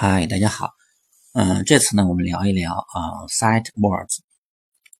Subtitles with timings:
[0.00, 0.74] 嗨，大家好。
[1.32, 4.18] 嗯，这次呢，我们聊一聊啊，sight words。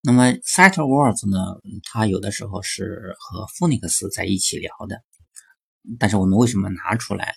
[0.03, 5.00] 那么，sight words 呢，它有的时候是和 phonics 在一起聊的。
[6.00, 7.37] 但是我们为什么拿出来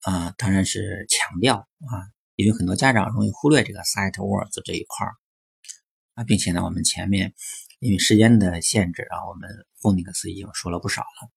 [0.00, 0.34] 啊？
[0.36, 5.14] 当然是强调啊，因为很多家长容易忽略这个 sight words 这一块儿
[6.14, 7.32] 啊，并且呢，我们前面
[7.78, 9.48] 因为时间的限制啊，我们
[9.80, 11.30] phonics 已经说了不少了。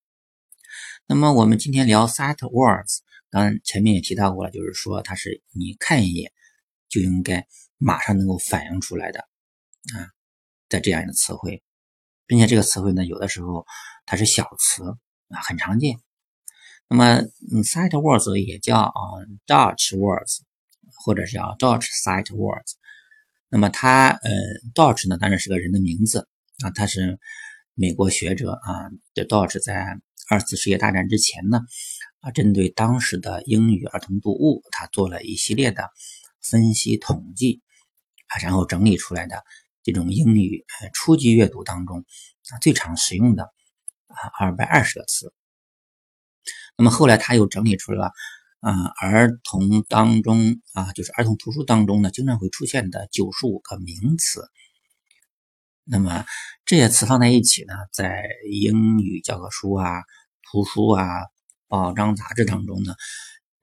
[1.05, 3.02] 那么，我们今天聊 sight words。
[3.34, 6.31] 当然，前面也提到过了，就是说它是你看一眼
[6.88, 7.48] 就应该
[7.80, 9.21] 马上能够反映出来的
[9.95, 10.13] 啊，
[10.70, 11.63] 在这样一个词汇，
[12.27, 13.66] 并且这个词汇呢，有的时候
[14.05, 14.84] 它是小词
[15.30, 15.98] 啊，很常见。
[16.88, 17.16] 那么，
[17.52, 18.91] 嗯，sight words 也叫啊
[19.47, 20.41] ，Dutch words，
[21.03, 22.73] 或者叫 Dutch sight words。
[23.50, 24.31] 那么它，呃
[24.75, 26.27] ，Dutch 呢，当然是个人的名字
[26.63, 27.17] 啊，他是
[27.73, 29.97] 美国学者啊，的 Dutch 在
[30.30, 31.61] 二次世界大战之前呢。
[32.23, 35.90] 啊，针对当时的英语儿童读物，他做了一系列的
[36.41, 37.62] 分析统计
[38.27, 39.44] 啊，然后整理出来的
[39.84, 42.06] 这种英语初级阅读当中
[42.50, 43.44] 啊最常使用的
[44.08, 45.34] 啊二百二十个词。
[46.78, 48.14] 那么后来他又整理出了
[48.62, 54.50] 啊儿童当中啊就是儿童图书当中呢经常会出现的九十五个名词。
[55.84, 56.23] 那么
[56.64, 60.03] 这些词放在一起呢，在英语教科书啊、
[60.50, 61.03] 图书啊。
[61.73, 62.93] 报章杂志当中呢，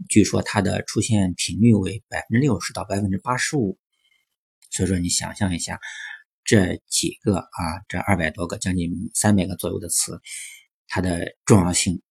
[0.08, 3.78] 据说它的出现频率为百分之六十到百分之八十五，
[4.68, 5.78] 所以说你想象一下，
[6.42, 10.20] 这几个啊，这二百多个，将近三百个左右的词，
[10.88, 12.02] 它的重要性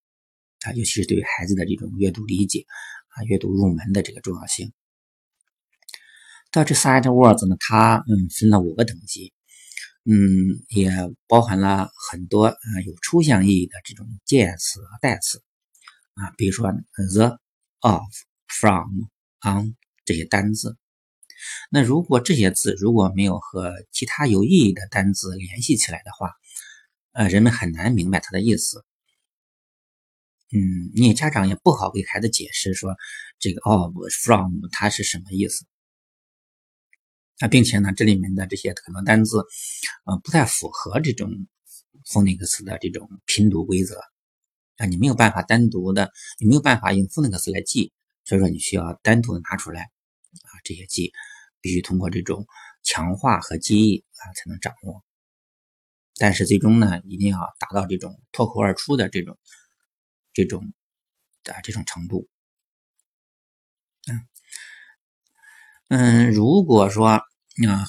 [0.62, 2.66] 啊，尤其是对于孩子的这种阅读理解
[3.10, 4.72] 啊，阅读入门的这个重要性。
[6.50, 9.34] 到这 sight words 呢，它嗯分了五个等级，
[10.06, 10.16] 嗯，
[10.70, 10.90] 也
[11.28, 12.56] 包含了很多啊
[12.86, 15.44] 有抽象意义的这种介词和代词。
[16.16, 16.72] 啊，比如说
[17.14, 17.40] the、
[17.80, 18.02] of、
[18.48, 19.08] from、
[19.42, 20.78] on 这些单字，
[21.72, 26.34] 那如果这些字如果没有和其他有意义的单字联系起来的话，
[27.12, 28.86] 呃，人们很难明白它的意思。
[30.52, 32.96] 嗯，你家长也不好给孩子解释说
[33.38, 35.66] 这个 of、from 它是什么意思。
[37.38, 39.38] 啊，并且呢，这里面的这些可能单字，
[40.06, 41.48] 呃，不太符合这种
[42.06, 43.96] phonics 的这种拼读规则。
[44.80, 47.92] 啊，你没有办法单独的，你没有办法用 phonics 来记，
[48.24, 51.12] 所以说你需要单独的拿出来啊，这些记
[51.60, 52.48] 必须通过这种
[52.82, 55.04] 强化和记忆啊才能掌握。
[56.18, 59.38] 但是最终呢，一定要达到这种脱口而出的这种
[60.34, 60.74] 这种
[61.44, 62.30] 啊这种程度。
[64.08, 64.28] 嗯
[65.90, 67.22] 嗯，如果说啊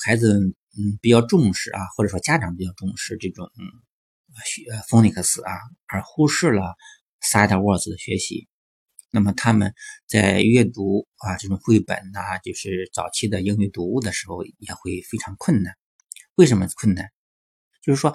[0.03, 0.41] 孩子
[0.77, 3.49] 嗯比较重视啊，或者说家长比较重视这种。
[4.45, 5.53] 学 phonics 啊，
[5.87, 6.77] 而忽视了
[7.21, 8.49] sight words 的学习，
[9.11, 9.75] 那么他们
[10.07, 15.75] 在阅读啊这种绘本呐，就是早期的英语读物的时候，也会非常困难。
[16.37, 17.11] 为什么困难？
[17.83, 18.15] 就是说，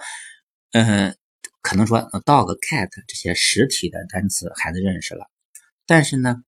[0.72, 1.18] 嗯，
[1.62, 5.30] 可能说 dog、cat 这些实体的单词孩子认识了，
[5.86, 6.44] 但是呢，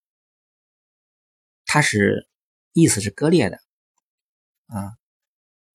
[1.66, 2.28] 它是
[2.74, 3.58] 意思是割裂的
[4.68, 4.98] 啊。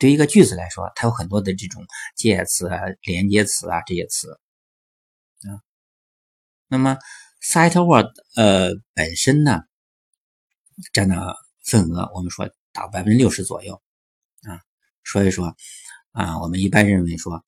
[0.02, 1.86] 对于一个句子来说，它有很多的这种
[2.16, 4.32] 介词啊、连接词啊这些词
[5.42, 5.62] 啊。
[6.66, 6.98] 那么
[7.40, 9.60] sight word 呃本身呢
[10.92, 13.80] 占的份额，我们说达百分之六十左右
[14.40, 14.58] 啊。
[15.04, 15.54] 所以说
[16.10, 17.44] 啊，我们一般认为说，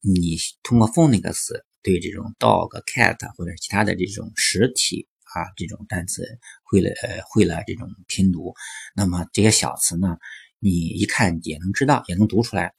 [0.00, 6.28] 你通过 phonics 对这种 dog、cat 或者其他的这种实体啊这种单词
[6.62, 6.90] 会了
[7.30, 8.52] 会了这种拼读，
[8.94, 10.18] 那么这些小词呢？
[10.60, 12.74] 你一看也能知道，也能读出来。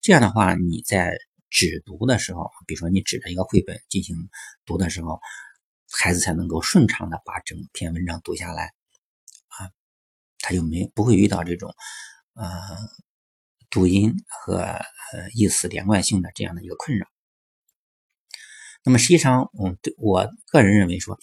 [0.00, 1.16] 这样的话，你在
[1.50, 4.16] 指读的时候，比如说你指着一个绘本进行
[4.64, 5.20] 读的时候，
[5.90, 8.72] 孩子才能够顺畅的把整篇文章读下来
[9.48, 9.70] 啊，
[10.38, 11.74] 他就没不会遇到这种
[12.34, 12.50] 呃
[13.68, 17.06] 读音和呃意思连贯性的这样的一个困扰。
[18.84, 21.18] 那么实际上，嗯，对我个人认为说，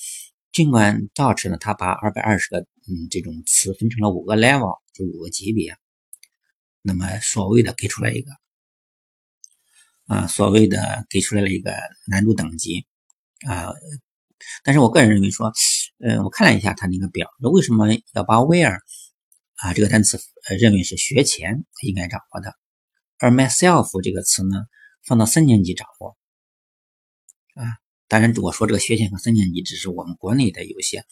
[0.51, 5.77] 尽管 Dutch 呢，他把二百二十个嗯这种词分成了五个 level，就五个级别。
[6.85, 8.29] 那么所谓的给出来一个
[10.05, 11.73] 啊，所谓的给出来了一个
[12.07, 12.85] 难度等级
[13.47, 13.71] 啊，
[14.63, 15.53] 但是我个人认为说，
[15.99, 18.79] 呃，我看了一下他那个表，那为什么要把 where
[19.55, 20.19] 啊这个单词
[20.49, 22.53] 呃认为是学前应该掌握的，
[23.17, 24.65] 而 myself 这个词呢
[25.05, 26.17] 放到三年级掌握
[27.55, 27.79] 啊？
[28.09, 31.05] 当然我说这个学前和三年级只是我们国内的有些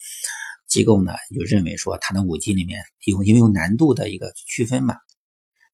[0.66, 4.96] 机构呢就认为说它的五级里面有因为有难度的一个区分嘛。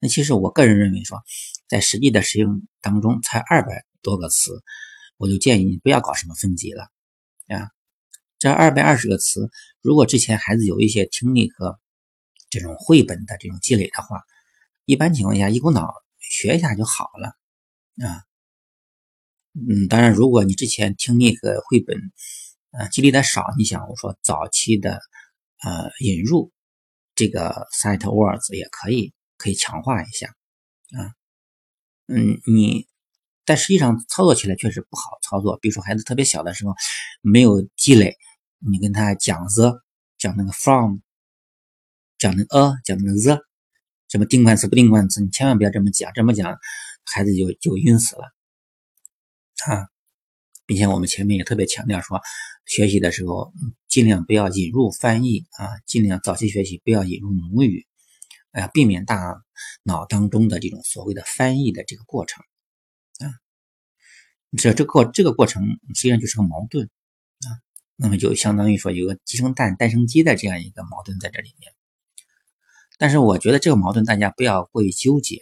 [0.01, 1.23] 那其实我个人认为说，
[1.69, 4.63] 在实际的使用当中，才二百多个词，
[5.17, 6.85] 我就建议你不要搞什么分级了
[7.49, 7.71] 啊。
[8.39, 9.51] 这二百二十个词，
[9.83, 11.81] 如果之前孩子有一些听力和
[12.51, 14.23] 这种绘本的这种积累的话，
[14.85, 17.29] 一般情况下一股脑学一下就好了
[18.07, 18.23] 啊。
[19.55, 21.99] 嗯，当然，如果你之前听那个绘本，
[22.71, 25.01] 呃，积累的少，你想我说早期的
[25.65, 26.53] 呃引入
[27.17, 30.29] 这个 sight words 也可以，可以强化一下
[30.91, 31.15] 啊。
[32.07, 32.87] 嗯，你
[33.47, 35.59] 但实际上操作起来确实不好操作。
[35.59, 36.75] 比如说孩子特别小的时候
[37.23, 38.17] 没有积累，
[38.59, 39.81] 你跟他讲 the
[40.19, 40.99] 讲那个 from，
[42.19, 43.43] 讲那个 a 讲那个 the，
[44.09, 46.59] 什么定冠词不定冠词，你千万不要这么讲，这么讲
[47.05, 48.23] 孩子就就晕死了。
[49.67, 49.89] 啊，
[50.67, 52.21] 并且我们前面也特别强调说，
[52.67, 53.53] 学习的时候
[53.89, 57.88] 尽量不要引入翻译啊，尽量早期学习不要引入母语，
[58.59, 59.41] 呃，避免大
[59.85, 62.43] 脑当中的这种所谓的翻译的这个过程
[63.21, 63.31] 啊。
[64.57, 65.63] 这这个这个过程
[65.95, 67.49] 实际上就是个矛盾啊，
[67.95, 71.73] 那么就相当于说有个鸡生蛋，蛋生鸡的这样一个矛盾在这里面。
[72.99, 75.37] 但是我觉得这个矛盾大家不要过于纠结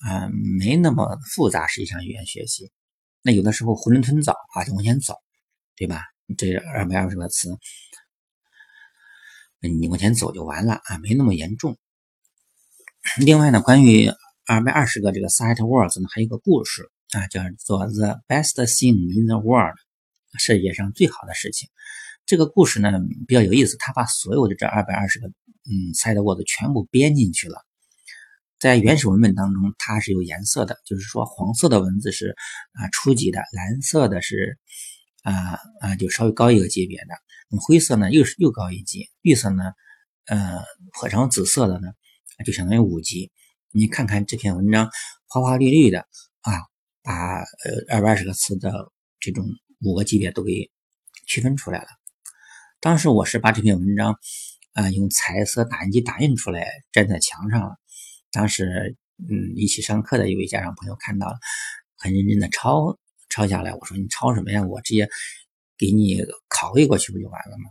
[0.00, 0.28] 啊，
[0.58, 1.66] 没那么复杂。
[1.66, 2.70] 实际上语言学习。
[3.22, 5.14] 那有的时候囫囵吞枣啊，就往前走，
[5.76, 6.02] 对吧？
[6.36, 7.56] 这二百二十个词，
[9.60, 11.78] 你往前走就完了啊，没那么严重。
[13.20, 14.12] 另外呢，关于
[14.46, 19.76] 二百二十个这个 sight words 呢，还有一个故事啊，叫做 The Best Thing in the World，
[20.38, 21.68] 世界上最好的事情。
[22.26, 22.92] 这个故事呢
[23.26, 27.64] 比较有意思，他把所有的这二百二十个嗯 sight words 全部编进去了。
[28.60, 32.36] 在原始文本当中，它是有颜色的，就是说黄色的文字是
[32.72, 34.58] 啊初级的，蓝色的是
[35.22, 37.14] 啊啊就稍微高一个级别的，
[37.50, 39.64] 那么灰色呢又是又高一级，绿色呢
[40.26, 40.60] 呃
[40.92, 41.88] 或成紫色的呢
[42.44, 43.30] 就相当于五级。
[43.70, 44.90] 你看看这篇文章
[45.26, 46.00] 花花绿绿的
[46.40, 46.52] 啊，
[47.02, 47.44] 把呃
[47.90, 48.90] 二百二十个词的
[49.20, 49.46] 这种
[49.80, 50.70] 五个级别都给
[51.26, 51.88] 区分出来了。
[52.80, 54.18] 当时我是把这篇文章
[54.72, 57.76] 啊用彩色打印机打印出来粘在墙上了。
[58.30, 61.38] 当时，嗯，一起上课的一位家长朋友看到了，
[61.96, 62.98] 很认真的抄
[63.28, 63.74] 抄下来。
[63.74, 64.62] 我说：“你抄什么呀？
[64.62, 65.08] 我直接
[65.76, 67.70] 给你拷贝过去不就完了吗？”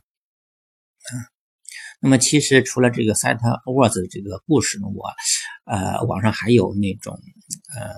[1.07, 1.13] 啊，
[1.99, 5.09] 那么其实除了这个 sight words 这个故事呢，我
[5.65, 7.19] 呃网上还有那种
[7.75, 7.95] 呃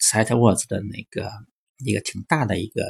[0.00, 1.30] sight words 的那个
[1.84, 2.82] 一个挺大的一个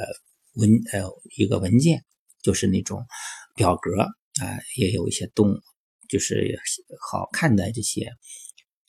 [0.53, 2.03] 文呃一个文件，
[2.41, 3.05] 就是那种
[3.55, 5.61] 表格啊，也有一些动
[6.09, 6.59] 就是
[7.11, 8.11] 好看的这些。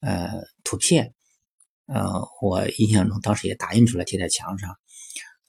[0.02, 0.30] 呃，
[0.62, 1.14] 图片，
[1.86, 2.04] 呃，
[2.42, 4.76] 我印象中当时也打印出来贴在墙上，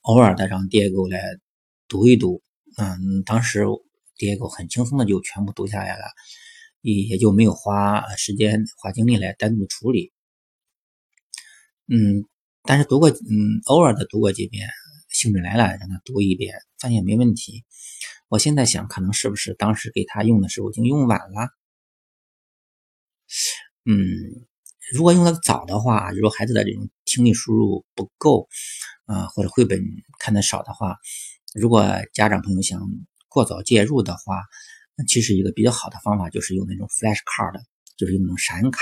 [0.01, 1.21] 偶尔的让爹给我来
[1.87, 2.41] 读一读，
[2.77, 3.65] 嗯，当时
[4.17, 6.05] 爹给我很轻松的就全部读下来了，
[6.81, 10.11] 也也就没有花时间花精力来单独处理，
[11.87, 12.25] 嗯，
[12.63, 14.67] 但是读过，嗯，偶尔的读过几遍，
[15.09, 17.63] 兴致来了让他读一遍，发现没问题。
[18.27, 21.49] 我现在想，可能是不是当时给他用的时候已经用晚了？
[23.85, 23.95] 嗯，
[24.93, 28.49] 如果用的早的话，如果孩子的这种听力输入不够，
[29.05, 29.81] 啊，或者绘本
[30.19, 30.97] 看的少的话，
[31.53, 32.81] 如果家长朋友想
[33.27, 34.43] 过早介入的话，
[35.07, 37.61] 其实一个比较好的方法就是用那种 flash card，
[37.97, 38.81] 就是用那种闪卡，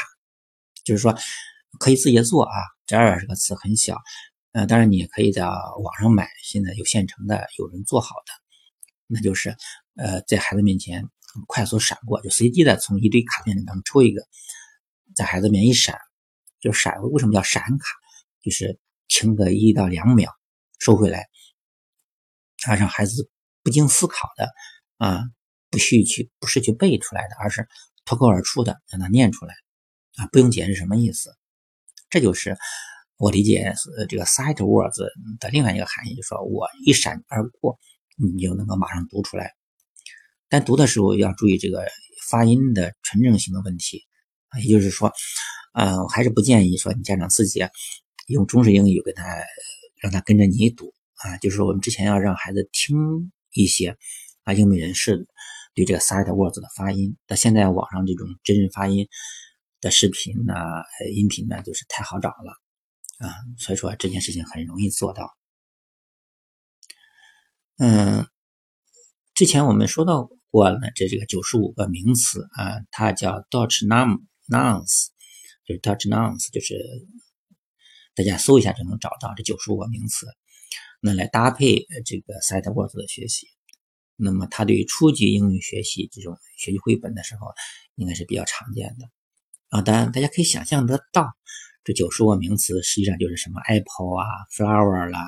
[0.83, 1.15] 就是说
[1.79, 2.55] 可以自己做啊，
[2.85, 3.97] 这二十个词很小，
[4.51, 8.31] 呃，当然你也可以在网上买，现在有现成的，有人做好的，
[9.07, 9.55] 那就是
[9.95, 11.07] 呃，在孩子面前
[11.47, 14.25] 快速闪过，就随机的从一堆卡片里当抽一个。
[15.15, 15.97] 在孩子面一闪，
[16.59, 17.01] 就闪。
[17.03, 17.85] 为什么叫闪卡？
[18.41, 20.29] 就是停个一到两秒，
[20.77, 21.29] 收回来，
[22.67, 23.29] 啊，让孩子
[23.65, 24.47] 不经思考的
[24.97, 25.23] 啊，
[25.71, 27.67] 不需去，不是去背出来的，而是
[28.05, 29.55] 脱口而出的让他念出来
[30.17, 31.31] 啊，不用解释什么意思。
[32.11, 32.55] 这就是
[33.17, 33.73] 我理解
[34.07, 34.99] 这个 sight words
[35.39, 37.79] 的另外一个含义，就是说我一闪而过，
[38.15, 39.51] 你就能够马上读出来。
[40.47, 41.87] 但读的时候要注意这个
[42.27, 44.03] 发音的纯正性的问题
[44.49, 44.59] 啊。
[44.59, 45.11] 也就是说，
[45.73, 47.65] 呃，我还是不建议说你家长自己
[48.27, 49.23] 用中式英语给他，
[49.99, 51.37] 让他跟着你读啊。
[51.37, 53.97] 就是我们之前要让孩子听一些
[54.43, 55.27] 啊英美人士
[55.73, 57.17] 对这个 sight words 的发音。
[57.27, 59.07] 那现在网上这种真人发音
[59.81, 60.53] 的视频呢、
[61.13, 62.53] 音频呢，就是太好找了
[63.19, 65.35] 啊，所以说这件事情很容易做到。
[67.77, 68.25] 嗯，
[69.33, 75.07] 之前我们说到过了，这这个九十五个名词啊，它叫 Dutch nouns，
[75.65, 76.75] 就是 Dutch nouns，就是
[78.15, 80.25] 大家搜一下就能找到这九十五个名词，
[81.01, 83.47] 那来搭配这个 sight words 的学习。
[84.15, 87.47] 那么它对于初级英语学习这种学习绘本的时候，
[87.95, 89.09] 应该是比较常见的
[89.69, 89.81] 啊。
[89.81, 91.33] 当然，大家可以想象得到，
[91.83, 94.25] 这九十五个名词实际上就是什么 apple 啊、
[94.55, 95.19] flower 啦、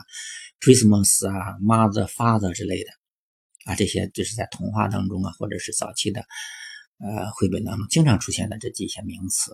[0.61, 2.89] Christmas 啊、mother、father 之类的
[3.65, 6.25] 啊，这些就是在童话当中啊，或者是早期的。
[6.99, 9.51] 呃，绘本当中经常出现的这几些名词。